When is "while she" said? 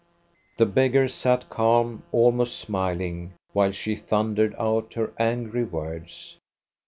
3.53-3.95